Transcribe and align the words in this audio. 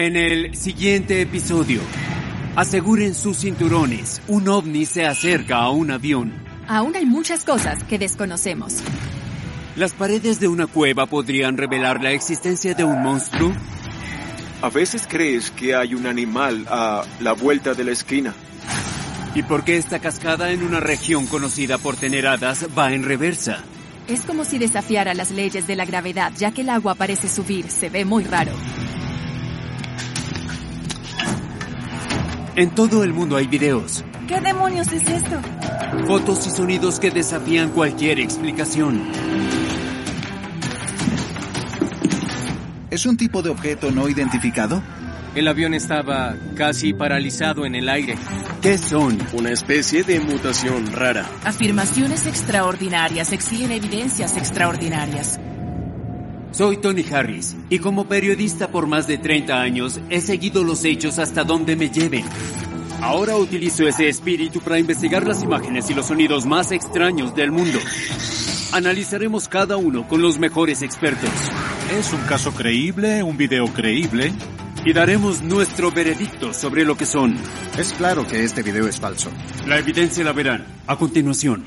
En 0.00 0.16
el 0.16 0.56
siguiente 0.56 1.20
episodio, 1.20 1.82
aseguren 2.56 3.14
sus 3.14 3.40
cinturones. 3.40 4.22
Un 4.28 4.48
ovni 4.48 4.86
se 4.86 5.04
acerca 5.04 5.58
a 5.58 5.68
un 5.68 5.90
avión. 5.90 6.32
Aún 6.66 6.96
hay 6.96 7.04
muchas 7.04 7.44
cosas 7.44 7.84
que 7.84 7.98
desconocemos. 7.98 8.78
¿Las 9.76 9.92
paredes 9.92 10.40
de 10.40 10.48
una 10.48 10.66
cueva 10.66 11.04
podrían 11.04 11.58
revelar 11.58 12.02
la 12.02 12.12
existencia 12.12 12.72
de 12.72 12.82
un 12.82 13.02
monstruo? 13.02 13.52
A 14.62 14.70
veces 14.70 15.06
crees 15.06 15.50
que 15.50 15.74
hay 15.74 15.94
un 15.94 16.06
animal 16.06 16.64
a 16.70 17.04
la 17.20 17.34
vuelta 17.34 17.74
de 17.74 17.84
la 17.84 17.92
esquina. 17.92 18.32
¿Y 19.34 19.42
por 19.42 19.64
qué 19.64 19.76
esta 19.76 19.98
cascada 19.98 20.50
en 20.50 20.62
una 20.62 20.80
región 20.80 21.26
conocida 21.26 21.76
por 21.76 21.96
tener 21.96 22.26
hadas 22.26 22.68
va 22.76 22.94
en 22.94 23.02
reversa? 23.02 23.64
Es 24.08 24.22
como 24.22 24.46
si 24.46 24.56
desafiara 24.56 25.12
las 25.12 25.30
leyes 25.30 25.66
de 25.66 25.76
la 25.76 25.84
gravedad, 25.84 26.32
ya 26.38 26.52
que 26.52 26.62
el 26.62 26.70
agua 26.70 26.94
parece 26.94 27.28
subir. 27.28 27.70
Se 27.70 27.90
ve 27.90 28.06
muy 28.06 28.24
raro. 28.24 28.52
En 32.60 32.68
todo 32.74 33.04
el 33.04 33.14
mundo 33.14 33.36
hay 33.36 33.46
videos, 33.46 34.04
¿Qué 34.28 34.38
demonios 34.38 34.92
es 34.92 35.08
esto? 35.08 35.40
fotos 36.06 36.46
y 36.46 36.50
sonidos 36.50 37.00
que 37.00 37.10
desafían 37.10 37.70
cualquier 37.70 38.20
explicación. 38.20 39.00
¿Es 42.90 43.06
un 43.06 43.16
tipo 43.16 43.40
de 43.40 43.48
objeto 43.48 43.90
no 43.90 44.10
identificado? 44.10 44.82
El 45.34 45.48
avión 45.48 45.72
estaba 45.72 46.34
casi 46.54 46.92
paralizado 46.92 47.64
en 47.64 47.76
el 47.76 47.88
aire. 47.88 48.18
¿Qué 48.60 48.76
son? 48.76 49.16
Una 49.32 49.52
especie 49.52 50.02
de 50.02 50.20
mutación 50.20 50.92
rara. 50.92 51.24
Afirmaciones 51.44 52.26
extraordinarias 52.26 53.32
exigen 53.32 53.72
evidencias 53.72 54.36
extraordinarias. 54.36 55.40
Soy 56.60 56.76
Tony 56.76 57.06
Harris 57.10 57.56
y 57.70 57.78
como 57.78 58.04
periodista 58.04 58.68
por 58.68 58.86
más 58.86 59.06
de 59.06 59.16
30 59.16 59.58
años 59.58 59.98
he 60.10 60.20
seguido 60.20 60.62
los 60.62 60.84
hechos 60.84 61.18
hasta 61.18 61.42
donde 61.42 61.74
me 61.74 61.88
lleven. 61.88 62.22
Ahora 63.00 63.34
utilizo 63.36 63.88
ese 63.88 64.10
espíritu 64.10 64.60
para 64.60 64.78
investigar 64.78 65.26
las 65.26 65.42
imágenes 65.42 65.88
y 65.88 65.94
los 65.94 66.08
sonidos 66.08 66.44
más 66.44 66.70
extraños 66.70 67.34
del 67.34 67.50
mundo. 67.50 67.78
Analizaremos 68.72 69.48
cada 69.48 69.78
uno 69.78 70.06
con 70.06 70.20
los 70.20 70.38
mejores 70.38 70.82
expertos 70.82 71.30
¿Es 71.98 72.12
un 72.12 72.20
caso 72.26 72.52
creíble? 72.52 73.22
¿Un 73.22 73.38
video 73.38 73.64
creíble? 73.72 74.30
y 74.84 74.92
daremos 74.92 75.40
nuestro 75.42 75.90
veredicto 75.90 76.52
sobre 76.52 76.84
lo 76.84 76.94
que 76.94 77.06
son. 77.06 77.36
Es 77.78 77.94
claro 77.94 78.26
que 78.26 78.44
este 78.44 78.62
video 78.62 78.86
es 78.86 79.00
falso. 79.00 79.30
La 79.66 79.78
evidencia 79.78 80.24
la 80.24 80.32
verán 80.32 80.66
a 80.86 80.96
continuación. 80.96 81.64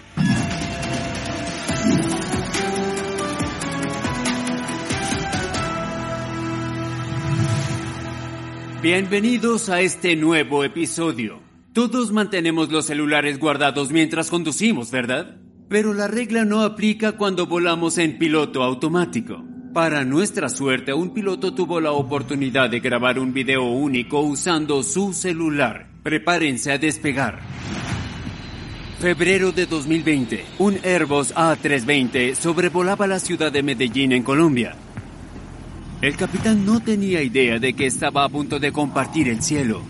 Bienvenidos 8.83 9.69
a 9.69 9.79
este 9.79 10.17
nuevo 10.17 10.65
episodio. 10.65 11.39
Todos 11.71 12.11
mantenemos 12.11 12.69
los 12.69 12.85
celulares 12.85 13.39
guardados 13.39 13.93
mientras 13.93 14.29
conducimos, 14.29 14.91
¿verdad? 14.91 15.37
Pero 15.69 15.93
la 15.93 16.09
regla 16.09 16.43
no 16.43 16.63
aplica 16.63 17.13
cuando 17.13 17.47
volamos 17.47 17.97
en 17.97 18.17
piloto 18.17 18.61
automático. 18.61 19.41
Para 19.73 20.03
nuestra 20.03 20.49
suerte, 20.49 20.93
un 20.93 21.13
piloto 21.13 21.53
tuvo 21.53 21.79
la 21.79 21.93
oportunidad 21.93 22.69
de 22.69 22.81
grabar 22.81 23.19
un 23.19 23.31
video 23.31 23.63
único 23.63 24.19
usando 24.19 24.83
su 24.83 25.13
celular. 25.13 25.87
Prepárense 26.03 26.73
a 26.73 26.77
despegar. 26.77 27.39
Febrero 28.99 29.53
de 29.53 29.65
2020, 29.65 30.43
un 30.59 30.77
Airbus 30.83 31.33
A320 31.33 32.35
sobrevolaba 32.35 33.07
la 33.07 33.19
ciudad 33.19 33.49
de 33.49 33.63
Medellín 33.63 34.11
en 34.11 34.23
Colombia. 34.23 34.75
El 36.03 36.17
capitán 36.17 36.65
no 36.65 36.81
tenía 36.81 37.23
idea 37.23 37.59
de 37.59 37.71
que 37.71 37.85
estaba 37.85 38.25
a 38.25 38.29
punto 38.29 38.59
de 38.59 38.73
compartir 38.73 39.29
el 39.29 39.41
cielo. 39.41 39.81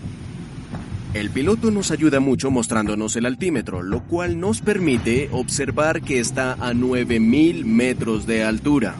El 1.12 1.30
piloto 1.30 1.72
nos 1.72 1.90
ayuda 1.90 2.20
mucho 2.20 2.52
mostrándonos 2.52 3.16
el 3.16 3.26
altímetro, 3.26 3.82
lo 3.82 4.04
cual 4.04 4.38
nos 4.38 4.60
permite 4.60 5.28
observar 5.32 6.02
que 6.02 6.20
está 6.20 6.52
a 6.60 6.72
9000 6.72 7.64
metros 7.64 8.28
de 8.28 8.44
altura. 8.44 8.94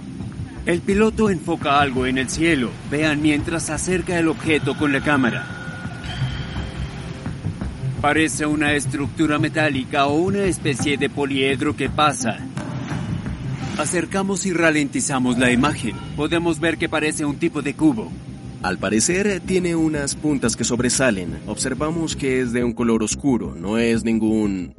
El 0.67 0.81
piloto 0.81 1.31
enfoca 1.31 1.81
algo 1.81 2.05
en 2.07 2.19
el 2.19 2.29
cielo. 2.29 2.71
Vean 2.91 3.23
mientras 3.23 3.71
acerca 3.71 4.19
el 4.19 4.27
objeto 4.27 4.77
con 4.77 4.93
la 4.93 5.01
cámara. 5.01 5.47
Parece 8.01 8.45
una 8.45 8.73
estructura 8.73 9.39
metálica 9.39 10.07
o 10.07 10.17
una 10.17 10.43
especie 10.47 10.97
de 10.97 11.09
poliedro 11.09 11.77
que 11.77 11.89
pasa. 11.89 12.41
Acercamos 13.79 14.47
y 14.47 14.53
ralentizamos 14.53 15.37
la 15.37 15.51
imagen. 15.51 15.97
Podemos 16.17 16.61
ver 16.61 16.79
que 16.79 16.89
parece 16.89 17.25
un 17.25 17.37
tipo 17.37 17.61
de 17.61 17.75
cubo. 17.75 18.11
Al 18.63 18.79
parecer 18.79 19.43
tiene 19.45 19.75
unas 19.75 20.15
puntas 20.15 20.55
que 20.55 20.65
sobresalen. 20.65 21.41
Observamos 21.47 22.15
que 22.15 22.41
es 22.41 22.53
de 22.53 22.63
un 22.63 22.73
color 22.73 23.03
oscuro, 23.03 23.55
no 23.55 23.77
es 23.77 24.05
ningún 24.05 24.75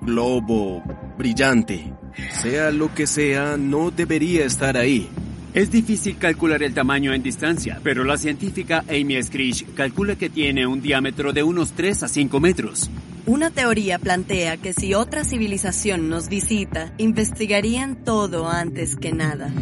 globo 0.00 0.82
brillante. 1.18 1.92
Sea 2.40 2.70
lo 2.70 2.92
que 2.94 3.06
sea, 3.06 3.58
no 3.58 3.90
debería 3.90 4.46
estar 4.46 4.78
ahí. 4.78 5.08
Es 5.52 5.70
difícil 5.70 6.16
calcular 6.16 6.62
el 6.62 6.72
tamaño 6.72 7.12
en 7.12 7.22
distancia, 7.22 7.80
pero 7.82 8.02
la 8.02 8.16
científica 8.16 8.82
Amy 8.88 9.22
Screech 9.22 9.74
calcula 9.74 10.16
que 10.16 10.30
tiene 10.30 10.66
un 10.66 10.80
diámetro 10.80 11.32
de 11.32 11.42
unos 11.42 11.72
3 11.72 12.02
a 12.02 12.08
5 12.08 12.40
metros. 12.40 12.90
Una 13.28 13.50
teoría 13.50 13.98
plantea 13.98 14.56
que 14.56 14.72
si 14.72 14.94
otra 14.94 15.22
civilización 15.22 16.08
nos 16.08 16.30
visita, 16.30 16.94
investigarían 16.96 18.02
todo 18.02 18.48
antes 18.48 18.96
que 18.96 19.12
nada. 19.12 19.52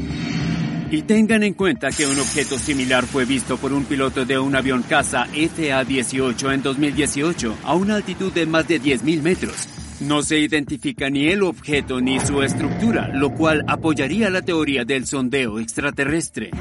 Y 0.92 1.02
tengan 1.02 1.42
en 1.42 1.54
cuenta 1.54 1.90
que 1.90 2.06
un 2.06 2.16
objeto 2.16 2.60
similar 2.60 3.06
fue 3.06 3.24
visto 3.24 3.56
por 3.56 3.72
un 3.72 3.84
piloto 3.84 4.24
de 4.24 4.38
un 4.38 4.54
avión 4.54 4.84
caza 4.84 5.26
FA-18 5.32 6.54
en 6.54 6.62
2018 6.62 7.56
a 7.64 7.74
una 7.74 7.96
altitud 7.96 8.32
de 8.32 8.46
más 8.46 8.68
de 8.68 8.80
10.000 8.80 9.22
metros. 9.22 9.68
No 9.98 10.22
se 10.22 10.38
identifica 10.38 11.10
ni 11.10 11.26
el 11.26 11.42
objeto 11.42 12.00
ni 12.00 12.20
su 12.20 12.44
estructura, 12.44 13.08
lo 13.08 13.34
cual 13.34 13.64
apoyaría 13.66 14.30
la 14.30 14.42
teoría 14.42 14.84
del 14.84 15.08
sondeo 15.08 15.58
extraterrestre. 15.58 16.52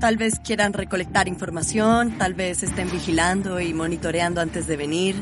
Tal 0.00 0.16
vez 0.16 0.40
quieran 0.40 0.72
recolectar 0.72 1.28
información, 1.28 2.16
tal 2.16 2.32
vez 2.32 2.62
estén 2.62 2.90
vigilando 2.90 3.60
y 3.60 3.74
monitoreando 3.74 4.40
antes 4.40 4.66
de 4.66 4.78
venir. 4.78 5.16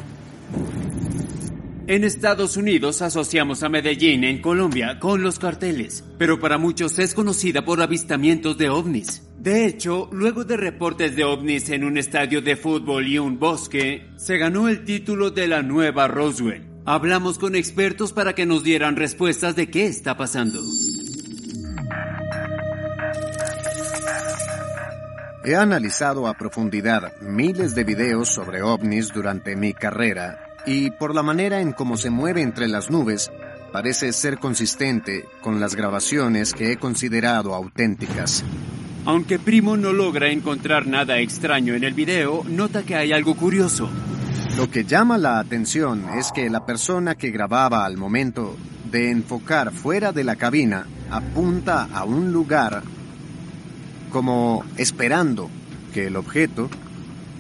En 1.87 2.03
Estados 2.03 2.57
Unidos 2.57 3.03
asociamos 3.03 3.63
a 3.63 3.69
Medellín, 3.69 4.25
en 4.25 4.41
Colombia, 4.41 4.99
con 4.99 5.23
los 5.23 5.39
carteles, 5.39 6.03
pero 6.17 6.41
para 6.41 6.57
muchos 6.57 6.99
es 6.99 7.13
conocida 7.13 7.63
por 7.63 7.83
avistamientos 7.83 8.57
de 8.57 8.71
ovnis. 8.71 9.29
De 9.39 9.67
hecho, 9.67 10.09
luego 10.11 10.45
de 10.45 10.57
reportes 10.57 11.15
de 11.15 11.25
ovnis 11.25 11.69
en 11.69 11.85
un 11.85 11.99
estadio 11.99 12.41
de 12.41 12.57
fútbol 12.57 13.07
y 13.07 13.19
un 13.19 13.39
bosque, 13.39 14.09
se 14.17 14.39
ganó 14.39 14.69
el 14.69 14.85
título 14.85 15.31
de 15.31 15.47
la 15.47 15.61
nueva 15.61 16.09
Roswell. 16.09 16.65
Hablamos 16.87 17.39
con 17.39 17.55
expertos 17.55 18.15
para 18.15 18.35
que 18.35 18.47
nos 18.47 18.65
dieran 18.65 18.97
respuestas 18.97 19.55
de 19.55 19.69
qué 19.69 19.85
está 19.85 20.17
pasando. 20.17 20.63
He 25.45 25.55
analizado 25.55 26.29
a 26.29 26.33
profundidad 26.33 27.13
miles 27.21 27.75
de 27.75 27.85
videos 27.85 28.31
sobre 28.31 28.63
ovnis 28.63 29.13
durante 29.13 29.55
mi 29.55 29.75
carrera 29.75 30.44
y 30.67 30.91
por 30.91 31.15
la 31.15 31.23
manera 31.23 31.61
en 31.61 31.73
cómo 31.73 31.97
se 31.97 32.11
mueve 32.11 32.43
entre 32.43 32.69
las 32.69 32.91
nubes, 32.91 33.31
parece 33.73 34.13
ser 34.13 34.39
consistente 34.39 35.27
con 35.41 35.61
las 35.61 35.75
grabaciones 35.75 36.53
que 36.53 36.73
he 36.73 36.77
considerado 36.77 37.55
auténticas. 37.55 38.45
Aunque 39.07 39.39
Primo 39.39 39.77
no 39.77 39.93
logra 39.93 40.31
encontrar 40.31 40.87
nada 40.87 41.19
extraño 41.19 41.75
en 41.75 41.85
el 41.85 41.93
video, 41.93 42.43
nota 42.49 42.83
que 42.85 42.95
hay 42.95 43.13
algo 43.13 43.35
curioso. 43.35 43.89
Lo 44.57 44.71
que 44.71 44.85
llama 44.85 45.19
la 45.19 45.41
atención 45.41 46.07
es 46.17 46.33
que 46.33 46.49
la 46.49 46.65
persona 46.65 47.17
que 47.17 47.31
grababa 47.31 47.85
al 47.85 47.97
momento 47.97 48.57
de 48.91 49.11
enfocar 49.11 49.73
fuera 49.73 50.13
de 50.13 50.25
la 50.25 50.37
cabina 50.37 50.87
apunta 51.11 51.89
a 51.93 52.05
un 52.05 52.33
lugar 52.33 52.83
como 54.11 54.65
esperando 54.77 55.51
que 55.93 56.07
el 56.07 56.17
objeto 56.17 56.71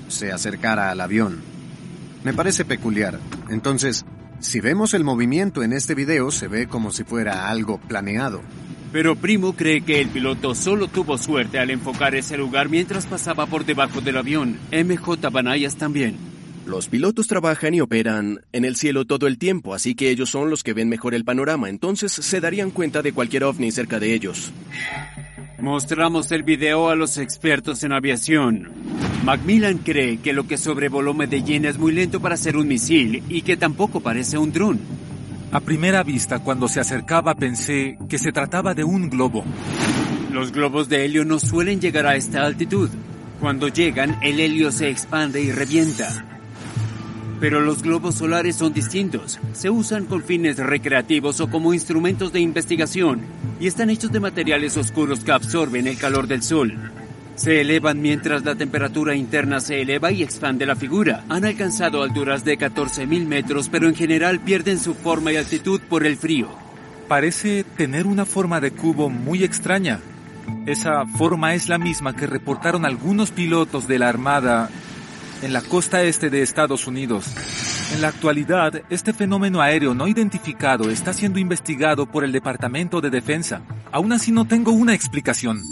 se 0.08 0.32
acercara 0.32 0.90
al 0.90 1.00
avión. 1.00 1.53
Me 2.24 2.32
parece 2.32 2.64
peculiar. 2.64 3.20
Entonces, 3.50 4.04
si 4.40 4.60
vemos 4.60 4.94
el 4.94 5.04
movimiento 5.04 5.62
en 5.62 5.72
este 5.72 5.94
video, 5.94 6.30
se 6.30 6.48
ve 6.48 6.66
como 6.66 6.90
si 6.90 7.04
fuera 7.04 7.48
algo 7.48 7.78
planeado. 7.78 8.42
Pero 8.92 9.16
Primo 9.16 9.54
cree 9.54 9.82
que 9.82 10.00
el 10.00 10.08
piloto 10.08 10.54
solo 10.54 10.88
tuvo 10.88 11.18
suerte 11.18 11.58
al 11.58 11.70
enfocar 11.70 12.14
ese 12.14 12.36
lugar 12.36 12.68
mientras 12.68 13.06
pasaba 13.06 13.46
por 13.46 13.64
debajo 13.64 14.00
del 14.00 14.16
avión. 14.16 14.58
MJ 14.72 15.30
Banayas 15.30 15.76
también. 15.76 16.16
Los 16.64 16.88
pilotos 16.88 17.26
trabajan 17.26 17.74
y 17.74 17.82
operan 17.82 18.40
en 18.52 18.64
el 18.64 18.76
cielo 18.76 19.04
todo 19.04 19.26
el 19.26 19.36
tiempo, 19.36 19.74
así 19.74 19.94
que 19.94 20.08
ellos 20.08 20.30
son 20.30 20.48
los 20.48 20.62
que 20.62 20.72
ven 20.72 20.88
mejor 20.88 21.14
el 21.14 21.24
panorama, 21.24 21.68
entonces 21.68 22.10
se 22.10 22.40
darían 22.40 22.70
cuenta 22.70 23.02
de 23.02 23.12
cualquier 23.12 23.44
ovni 23.44 23.70
cerca 23.70 24.00
de 24.00 24.14
ellos. 24.14 24.50
Mostramos 25.64 26.30
el 26.30 26.42
video 26.42 26.90
a 26.90 26.94
los 26.94 27.16
expertos 27.16 27.84
en 27.84 27.92
aviación. 27.94 28.70
Macmillan 29.24 29.78
cree 29.78 30.18
que 30.18 30.34
lo 30.34 30.46
que 30.46 30.58
sobrevoló 30.58 31.14
Medellín 31.14 31.64
es 31.64 31.78
muy 31.78 31.92
lento 31.92 32.20
para 32.20 32.36
ser 32.36 32.58
un 32.58 32.68
misil 32.68 33.22
y 33.30 33.40
que 33.40 33.56
tampoco 33.56 34.00
parece 34.00 34.36
un 34.36 34.52
dron. 34.52 34.78
A 35.52 35.60
primera 35.60 36.02
vista, 36.02 36.40
cuando 36.40 36.68
se 36.68 36.80
acercaba, 36.80 37.34
pensé 37.34 37.96
que 38.10 38.18
se 38.18 38.30
trataba 38.30 38.74
de 38.74 38.84
un 38.84 39.08
globo. 39.08 39.42
Los 40.30 40.52
globos 40.52 40.90
de 40.90 41.06
helio 41.06 41.24
no 41.24 41.38
suelen 41.38 41.80
llegar 41.80 42.06
a 42.06 42.14
esta 42.14 42.44
altitud. 42.44 42.90
Cuando 43.40 43.68
llegan, 43.68 44.18
el 44.22 44.40
helio 44.40 44.70
se 44.70 44.90
expande 44.90 45.40
y 45.40 45.50
revienta. 45.50 46.33
Pero 47.40 47.60
los 47.60 47.82
globos 47.82 48.16
solares 48.16 48.56
son 48.56 48.72
distintos. 48.72 49.40
Se 49.52 49.70
usan 49.70 50.06
con 50.06 50.22
fines 50.22 50.56
recreativos 50.56 51.40
o 51.40 51.50
como 51.50 51.74
instrumentos 51.74 52.32
de 52.32 52.40
investigación 52.40 53.22
y 53.60 53.66
están 53.66 53.90
hechos 53.90 54.12
de 54.12 54.20
materiales 54.20 54.76
oscuros 54.76 55.24
que 55.24 55.32
absorben 55.32 55.86
el 55.86 55.98
calor 55.98 56.26
del 56.26 56.42
sol. 56.42 56.74
Se 57.36 57.60
elevan 57.60 58.00
mientras 58.00 58.44
la 58.44 58.54
temperatura 58.54 59.16
interna 59.16 59.58
se 59.58 59.82
eleva 59.82 60.12
y 60.12 60.22
expande 60.22 60.66
la 60.66 60.76
figura. 60.76 61.24
Han 61.28 61.44
alcanzado 61.44 62.02
alturas 62.02 62.44
de 62.44 62.56
14.000 62.56 63.26
metros, 63.26 63.68
pero 63.68 63.88
en 63.88 63.96
general 63.96 64.38
pierden 64.40 64.78
su 64.78 64.94
forma 64.94 65.32
y 65.32 65.36
altitud 65.36 65.80
por 65.80 66.06
el 66.06 66.16
frío. 66.16 66.48
Parece 67.08 67.64
tener 67.76 68.06
una 68.06 68.24
forma 68.24 68.60
de 68.60 68.70
cubo 68.70 69.10
muy 69.10 69.42
extraña. 69.42 69.98
Esa 70.66 71.06
forma 71.06 71.54
es 71.54 71.68
la 71.68 71.78
misma 71.78 72.14
que 72.14 72.26
reportaron 72.26 72.84
algunos 72.84 73.30
pilotos 73.32 73.88
de 73.88 73.98
la 73.98 74.08
Armada 74.08 74.70
en 75.42 75.52
la 75.52 75.62
costa 75.62 76.02
este 76.02 76.30
de 76.30 76.42
Estados 76.42 76.86
Unidos. 76.86 77.34
En 77.94 78.00
la 78.00 78.08
actualidad, 78.08 78.82
este 78.90 79.12
fenómeno 79.12 79.60
aéreo 79.60 79.94
no 79.94 80.08
identificado 80.08 80.90
está 80.90 81.12
siendo 81.12 81.38
investigado 81.38 82.06
por 82.06 82.24
el 82.24 82.32
Departamento 82.32 83.00
de 83.00 83.10
Defensa. 83.10 83.62
Aún 83.92 84.12
así 84.12 84.32
no 84.32 84.46
tengo 84.46 84.72
una 84.72 84.94
explicación. 84.94 85.62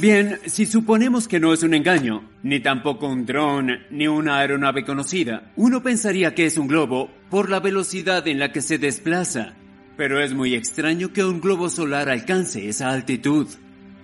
Bien, 0.00 0.38
si 0.46 0.64
suponemos 0.64 1.28
que 1.28 1.40
no 1.40 1.52
es 1.52 1.62
un 1.62 1.74
engaño, 1.74 2.22
ni 2.42 2.60
tampoco 2.60 3.06
un 3.06 3.26
dron, 3.26 3.80
ni 3.90 4.08
una 4.08 4.38
aeronave 4.38 4.82
conocida, 4.82 5.52
uno 5.56 5.82
pensaría 5.82 6.34
que 6.34 6.46
es 6.46 6.56
un 6.56 6.68
globo 6.68 7.10
por 7.28 7.50
la 7.50 7.60
velocidad 7.60 8.26
en 8.26 8.38
la 8.38 8.50
que 8.50 8.62
se 8.62 8.78
desplaza. 8.78 9.54
Pero 9.98 10.18
es 10.18 10.32
muy 10.32 10.54
extraño 10.54 11.12
que 11.12 11.22
un 11.22 11.42
globo 11.42 11.68
solar 11.68 12.08
alcance 12.08 12.66
esa 12.66 12.90
altitud. 12.90 13.46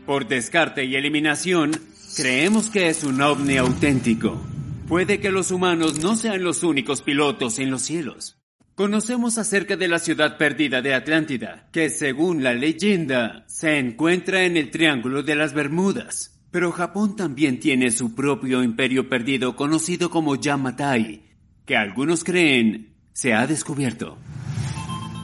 Por 0.07 0.29
descarte 0.29 0.85
y 0.85 0.95
eliminación, 0.95 1.73
creemos 2.17 2.71
que 2.71 2.89
es 2.89 3.03
un 3.03 3.21
ovni 3.21 3.57
auténtico. 3.57 4.41
Puede 4.87 5.19
que 5.19 5.33
los 5.33 5.51
humanos 5.51 5.99
no 5.99 6.15
sean 6.15 6.45
los 6.45 6.63
únicos 6.63 7.03
pilotos 7.03 7.59
en 7.59 7.73
los 7.73 7.83
cielos. 7.83 8.39
Conocemos 8.77 9.37
acerca 9.37 9.77
de 9.77 9.89
la 9.89 9.99
ciudad 9.99 10.39
perdida 10.39 10.81
de 10.81 10.95
Atlántida, 10.95 11.69
que 11.73 11.91
según 11.91 12.45
la 12.45 12.55
leyenda 12.55 13.45
se 13.49 13.79
encuentra 13.79 14.45
en 14.45 14.57
el 14.57 14.71
Triángulo 14.71 15.25
de 15.25 15.35
las 15.35 15.55
Bermudas. 15.55 16.39
Pero 16.53 16.71
Japón 16.71 17.17
también 17.17 17.59
tiene 17.59 17.91
su 17.91 18.15
propio 18.15 18.63
imperio 18.63 19.09
perdido 19.09 19.57
conocido 19.57 20.09
como 20.09 20.37
Yamatai, 20.37 21.25
que 21.65 21.77
algunos 21.77 22.23
creen 22.23 22.95
se 23.13 23.35
ha 23.35 23.49
descubierto. 23.49 24.19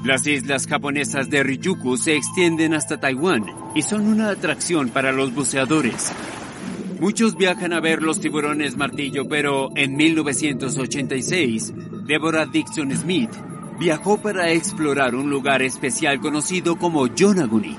Las 0.05 0.27
islas 0.27 0.67
japonesas 0.67 1.31
de 1.31 1.45
Ryukyu 1.45 1.97
se 1.97 2.17
extienden 2.17 2.75
hasta 2.75 2.99
Taiwán 2.99 3.47
y 3.73 3.83
son 3.83 4.09
una 4.09 4.31
atracción 4.31 4.89
para 4.89 5.13
los 5.13 5.33
buceadores. 5.33 6.13
Muchos 6.99 7.37
viajan 7.37 7.73
a 7.73 7.79
ver 7.79 8.03
los 8.03 8.21
tiburones 8.21 8.77
martillo, 8.77 9.29
pero 9.29 9.71
en 9.77 9.95
1986, 9.97 11.73
Deborah 12.05 12.47
Dixon 12.47 12.91
Smith 12.97 13.31
viajó 13.79 14.21
para 14.21 14.51
explorar 14.51 15.15
un 15.15 15.31
lugar 15.31 15.63
especial 15.63 16.19
conocido 16.21 16.77
como 16.77 17.07
Yonaguni. 17.07 17.77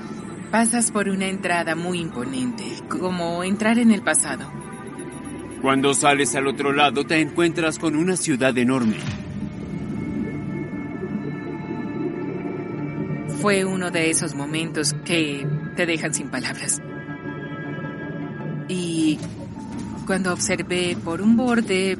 Pasas 0.50 0.90
por 0.90 1.10
una 1.10 1.26
entrada 1.26 1.74
muy 1.74 2.00
imponente, 2.00 2.64
como 2.88 3.44
entrar 3.44 3.78
en 3.78 3.90
el 3.90 4.00
pasado. 4.00 4.50
Cuando 5.60 5.92
sales 5.92 6.34
al 6.36 6.46
otro 6.46 6.72
lado 6.72 7.04
te 7.04 7.20
encuentras 7.20 7.78
con 7.78 7.96
una 7.96 8.16
ciudad 8.16 8.56
enorme. 8.56 8.96
Fue 13.44 13.62
uno 13.66 13.90
de 13.90 14.08
esos 14.08 14.34
momentos 14.34 14.94
que 15.04 15.46
te 15.76 15.84
dejan 15.84 16.14
sin 16.14 16.30
palabras. 16.30 16.80
Y 18.68 19.18
cuando 20.06 20.32
observé 20.32 20.96
por 21.04 21.20
un 21.20 21.36
borde, 21.36 21.98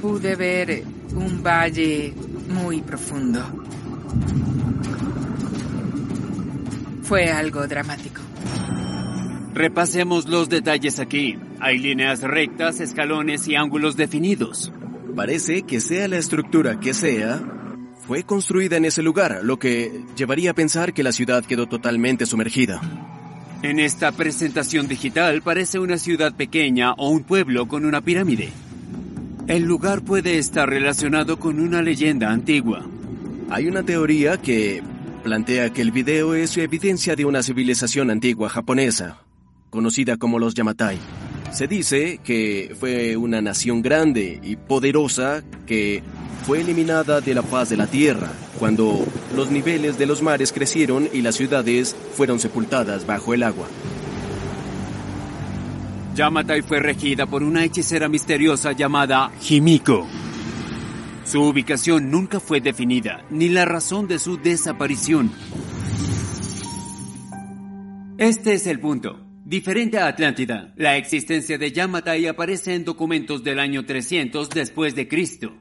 pude 0.00 0.36
ver 0.36 0.82
un 1.14 1.42
valle 1.42 2.14
muy 2.48 2.80
profundo. 2.80 3.42
Fue 7.02 7.30
algo 7.30 7.66
dramático. 7.66 8.22
Repasemos 9.52 10.30
los 10.30 10.48
detalles 10.48 10.98
aquí. 10.98 11.38
Hay 11.60 11.76
líneas 11.76 12.22
rectas, 12.22 12.80
escalones 12.80 13.46
y 13.48 13.54
ángulos 13.54 13.98
definidos. 13.98 14.72
Parece 15.14 15.60
que 15.60 15.78
sea 15.78 16.08
la 16.08 16.16
estructura 16.16 16.80
que 16.80 16.94
sea, 16.94 17.38
fue 18.10 18.24
construida 18.24 18.76
en 18.76 18.84
ese 18.84 19.04
lugar, 19.04 19.38
lo 19.44 19.60
que 19.60 20.02
llevaría 20.16 20.50
a 20.50 20.54
pensar 20.54 20.92
que 20.92 21.04
la 21.04 21.12
ciudad 21.12 21.44
quedó 21.44 21.68
totalmente 21.68 22.26
sumergida. 22.26 22.80
En 23.62 23.78
esta 23.78 24.10
presentación 24.10 24.88
digital 24.88 25.42
parece 25.42 25.78
una 25.78 25.96
ciudad 25.96 26.34
pequeña 26.34 26.92
o 26.94 27.10
un 27.10 27.22
pueblo 27.22 27.68
con 27.68 27.84
una 27.84 28.00
pirámide. 28.00 28.50
El 29.46 29.62
lugar 29.62 30.02
puede 30.02 30.38
estar 30.38 30.68
relacionado 30.68 31.38
con 31.38 31.60
una 31.60 31.82
leyenda 31.82 32.32
antigua. 32.32 32.84
Hay 33.48 33.68
una 33.68 33.84
teoría 33.84 34.38
que 34.38 34.82
plantea 35.22 35.72
que 35.72 35.80
el 35.80 35.92
video 35.92 36.34
es 36.34 36.56
evidencia 36.56 37.14
de 37.14 37.26
una 37.26 37.44
civilización 37.44 38.10
antigua 38.10 38.48
japonesa, 38.48 39.18
conocida 39.70 40.16
como 40.16 40.40
los 40.40 40.54
Yamatai. 40.54 40.98
Se 41.52 41.66
dice 41.66 42.20
que 42.24 42.74
fue 42.78 43.16
una 43.16 43.42
nación 43.42 43.82
grande 43.82 44.40
y 44.42 44.56
poderosa 44.56 45.42
que 45.66 46.02
fue 46.46 46.60
eliminada 46.60 47.20
de 47.20 47.34
la 47.34 47.42
paz 47.42 47.68
de 47.68 47.76
la 47.76 47.86
tierra 47.86 48.32
cuando 48.58 49.04
los 49.34 49.50
niveles 49.50 49.98
de 49.98 50.06
los 50.06 50.22
mares 50.22 50.52
crecieron 50.52 51.08
y 51.12 51.22
las 51.22 51.34
ciudades 51.34 51.96
fueron 52.14 52.38
sepultadas 52.38 53.04
bajo 53.04 53.34
el 53.34 53.42
agua. 53.42 53.66
Yamatai 56.14 56.62
fue 56.62 56.80
regida 56.80 57.26
por 57.26 57.42
una 57.42 57.64
hechicera 57.64 58.08
misteriosa 58.08 58.72
llamada 58.72 59.30
Himiko. 59.48 60.06
Su 61.24 61.42
ubicación 61.42 62.10
nunca 62.10 62.40
fue 62.40 62.60
definida, 62.60 63.24
ni 63.30 63.48
la 63.48 63.64
razón 63.64 64.08
de 64.08 64.18
su 64.18 64.36
desaparición. 64.36 65.30
Este 68.18 68.54
es 68.54 68.66
el 68.66 68.80
punto. 68.80 69.29
Diferente 69.50 69.98
a 69.98 70.06
Atlántida, 70.06 70.72
la 70.76 70.96
existencia 70.96 71.58
de 71.58 71.72
Yamatai 71.72 72.28
aparece 72.28 72.72
en 72.72 72.84
documentos 72.84 73.42
del 73.42 73.58
año 73.58 73.84
300 73.84 74.48
después 74.48 74.94
de 74.94 75.08
Cristo. 75.08 75.52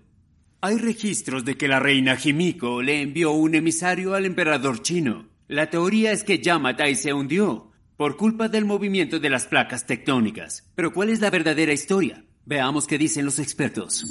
Hay 0.61 0.77
registros 0.77 1.43
de 1.43 1.57
que 1.57 1.67
la 1.67 1.79
reina 1.79 2.15
Himiko 2.23 2.83
le 2.83 3.01
envió 3.01 3.31
un 3.31 3.55
emisario 3.55 4.13
al 4.13 4.27
emperador 4.27 4.83
chino. 4.83 5.27
La 5.47 5.71
teoría 5.71 6.11
es 6.11 6.23
que 6.23 6.37
Yamatai 6.37 6.93
se 6.93 7.13
hundió 7.13 7.71
por 7.97 8.15
culpa 8.15 8.47
del 8.47 8.63
movimiento 8.63 9.19
de 9.19 9.31
las 9.31 9.47
placas 9.47 9.87
tectónicas. 9.87 10.69
Pero 10.75 10.93
¿cuál 10.93 11.09
es 11.09 11.19
la 11.19 11.31
verdadera 11.31 11.73
historia? 11.73 12.23
Veamos 12.45 12.85
qué 12.85 12.99
dicen 12.99 13.25
los 13.25 13.39
expertos. 13.39 14.05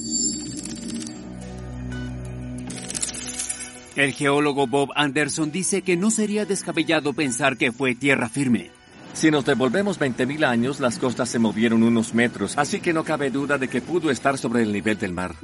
El 3.95 4.13
geólogo 4.13 4.67
Bob 4.67 4.91
Anderson 4.97 5.53
dice 5.53 5.83
que 5.83 5.97
no 5.97 6.11
sería 6.11 6.45
descabellado 6.47 7.13
pensar 7.13 7.57
que 7.57 7.71
fue 7.71 7.95
tierra 7.95 8.29
firme. 8.29 8.73
Si 9.15 9.31
nos 9.31 9.45
devolvemos 9.45 9.99
20.000 9.99 10.45
años, 10.45 10.81
las 10.81 10.99
costas 10.99 11.29
se 11.29 11.39
movieron 11.39 11.83
unos 11.83 12.15
metros, 12.15 12.57
así 12.57 12.81
que 12.81 12.93
no 12.93 13.05
cabe 13.05 13.31
duda 13.31 13.59
de 13.59 13.69
que 13.69 13.81
pudo 13.81 14.11
estar 14.11 14.39
sobre 14.39 14.63
el 14.63 14.73
nivel 14.73 14.99
del 14.99 15.13
mar. 15.13 15.35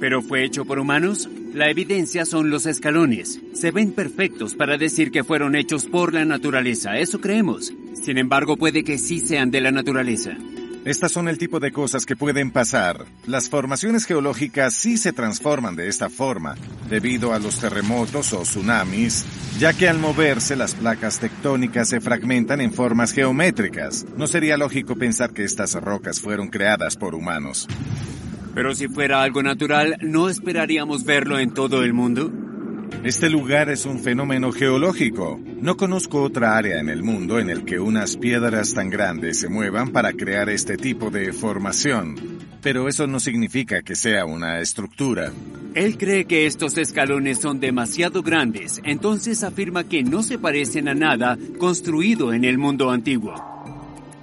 ¿Pero 0.00 0.22
fue 0.22 0.44
hecho 0.44 0.64
por 0.64 0.78
humanos? 0.78 1.28
La 1.52 1.70
evidencia 1.70 2.24
son 2.26 2.50
los 2.50 2.66
escalones. 2.66 3.40
Se 3.54 3.70
ven 3.70 3.92
perfectos 3.92 4.54
para 4.54 4.76
decir 4.76 5.10
que 5.10 5.24
fueron 5.24 5.56
hechos 5.56 5.86
por 5.86 6.14
la 6.14 6.24
naturaleza, 6.24 6.98
eso 6.98 7.20
creemos. 7.20 7.72
Sin 7.94 8.18
embargo, 8.18 8.56
puede 8.56 8.84
que 8.84 8.98
sí 8.98 9.20
sean 9.20 9.50
de 9.50 9.60
la 9.60 9.72
naturaleza. 9.72 10.36
Estas 10.84 11.12
son 11.12 11.28
el 11.28 11.38
tipo 11.38 11.60
de 11.60 11.72
cosas 11.72 12.04
que 12.04 12.14
pueden 12.14 12.50
pasar. 12.50 13.06
Las 13.26 13.48
formaciones 13.48 14.04
geológicas 14.04 14.74
sí 14.74 14.98
se 14.98 15.14
transforman 15.14 15.76
de 15.76 15.88
esta 15.88 16.10
forma, 16.10 16.56
debido 16.90 17.32
a 17.32 17.38
los 17.38 17.58
terremotos 17.58 18.34
o 18.34 18.42
tsunamis, 18.42 19.24
ya 19.58 19.72
que 19.72 19.88
al 19.88 19.98
moverse 19.98 20.56
las 20.56 20.74
placas 20.74 21.20
tectónicas 21.20 21.88
se 21.88 22.02
fragmentan 22.02 22.60
en 22.60 22.70
formas 22.70 23.12
geométricas. 23.12 24.04
No 24.18 24.26
sería 24.26 24.58
lógico 24.58 24.94
pensar 24.94 25.32
que 25.32 25.44
estas 25.44 25.72
rocas 25.72 26.20
fueron 26.20 26.48
creadas 26.48 26.98
por 26.98 27.14
humanos. 27.14 27.66
Pero 28.54 28.74
si 28.74 28.86
fuera 28.86 29.22
algo 29.22 29.42
natural, 29.42 29.96
¿no 30.02 30.28
esperaríamos 30.28 31.04
verlo 31.04 31.38
en 31.38 31.54
todo 31.54 31.82
el 31.82 31.94
mundo? 31.94 32.30
Este 33.04 33.30
lugar 33.30 33.70
es 33.70 33.86
un 33.86 34.00
fenómeno 34.00 34.52
geológico. 34.52 35.40
No 35.60 35.76
conozco 35.76 36.22
otra 36.22 36.56
área 36.56 36.78
en 36.78 36.88
el 36.88 37.02
mundo 37.02 37.38
en 37.38 37.48
el 37.48 37.64
que 37.64 37.80
unas 37.80 38.16
piedras 38.16 38.74
tan 38.74 38.90
grandes 38.90 39.40
se 39.40 39.48
muevan 39.48 39.90
para 39.90 40.12
crear 40.12 40.48
este 40.50 40.76
tipo 40.76 41.10
de 41.10 41.32
formación. 41.32 42.16
Pero 42.60 42.88
eso 42.88 43.06
no 43.06 43.20
significa 43.20 43.82
que 43.82 43.94
sea 43.94 44.26
una 44.26 44.60
estructura. 44.60 45.32
Él 45.74 45.98
cree 45.98 46.24
que 46.26 46.46
estos 46.46 46.78
escalones 46.78 47.38
son 47.38 47.60
demasiado 47.60 48.22
grandes, 48.22 48.80
entonces 48.84 49.42
afirma 49.42 49.84
que 49.84 50.02
no 50.02 50.22
se 50.22 50.38
parecen 50.38 50.88
a 50.88 50.94
nada 50.94 51.38
construido 51.58 52.32
en 52.32 52.44
el 52.44 52.58
mundo 52.58 52.90
antiguo. 52.90 53.34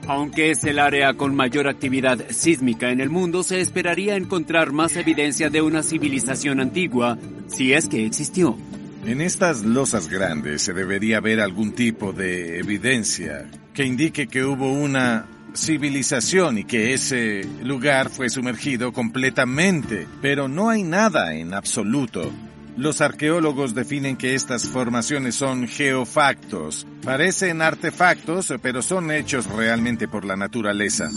Aunque 0.07 0.51
es 0.51 0.63
el 0.63 0.79
área 0.79 1.13
con 1.13 1.35
mayor 1.35 1.67
actividad 1.67 2.19
sísmica 2.29 2.91
en 2.91 3.01
el 3.01 3.09
mundo, 3.09 3.43
se 3.43 3.61
esperaría 3.61 4.15
encontrar 4.15 4.71
más 4.71 4.95
evidencia 4.95 5.49
de 5.49 5.61
una 5.61 5.83
civilización 5.83 6.59
antigua, 6.59 7.17
si 7.47 7.73
es 7.73 7.87
que 7.87 8.05
existió. 8.05 8.57
En 9.05 9.19
estas 9.19 9.63
losas 9.63 10.07
grandes 10.07 10.61
se 10.61 10.73
debería 10.73 11.19
ver 11.19 11.39
algún 11.39 11.73
tipo 11.73 12.13
de 12.13 12.59
evidencia, 12.59 13.49
que 13.73 13.83
indique 13.83 14.27
que 14.27 14.43
hubo 14.43 14.71
una 14.71 15.25
civilización 15.55 16.59
y 16.59 16.63
que 16.63 16.93
ese 16.93 17.41
lugar 17.63 18.09
fue 18.09 18.29
sumergido 18.29 18.93
completamente, 18.93 20.07
pero 20.21 20.47
no 20.47 20.69
hay 20.69 20.83
nada 20.83 21.33
en 21.33 21.53
absoluto. 21.53 22.31
Los 22.77 23.01
arqueólogos 23.01 23.75
definen 23.75 24.15
que 24.15 24.33
estas 24.33 24.67
formaciones 24.67 25.35
son 25.35 25.67
geofactos. 25.67 26.87
Parecen 27.03 27.61
artefactos, 27.61 28.53
pero 28.61 28.81
son 28.81 29.11
hechos 29.11 29.45
realmente 29.47 30.07
por 30.07 30.23
la 30.23 30.37
naturaleza. 30.37 31.09